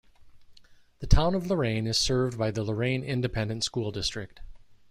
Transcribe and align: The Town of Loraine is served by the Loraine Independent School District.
The 0.97 1.05
Town 1.05 1.35
of 1.35 1.43
Loraine 1.45 1.85
is 1.87 1.95
served 1.95 2.35
by 2.35 2.49
the 2.49 2.63
Loraine 2.63 3.03
Independent 3.05 3.63
School 3.63 3.91
District. 3.91 4.41